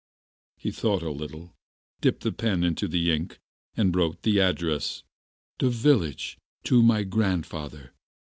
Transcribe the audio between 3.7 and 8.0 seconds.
and wrote the address: "The village, to my grandfather."